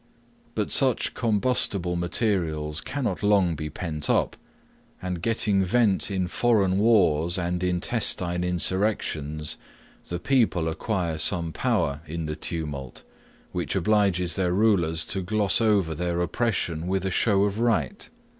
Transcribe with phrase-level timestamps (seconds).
[0.55, 4.35] But such combustible materials cannot long be pent up;
[4.99, 9.57] and getting vent in foreign wars and intestine insurrections,
[10.07, 13.03] the people acquire some power in the tumult,
[13.51, 18.09] which obliges their rulers to gloss over their oppression with a show of right.